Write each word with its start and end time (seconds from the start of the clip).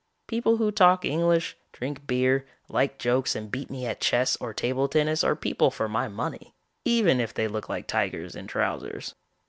People 0.25 0.57
who 0.57 0.71
talk 0.71 1.05
English, 1.05 1.55
drink 1.71 2.07
beer, 2.07 2.47
like 2.69 2.97
jokes 2.97 3.35
and 3.35 3.51
beat 3.51 3.69
me 3.69 3.85
at 3.85 4.01
chess 4.01 4.35
or 4.37 4.51
table 4.51 4.87
tennis 4.89 5.23
are 5.23 5.35
people 5.35 5.69
for 5.69 5.87
my 5.87 6.07
money, 6.07 6.55
even 6.83 7.19
if 7.19 7.35
they 7.35 7.47
look 7.47 7.69
like 7.69 7.85
tigers 7.85 8.35
in 8.35 8.47
trousers. 8.47 9.13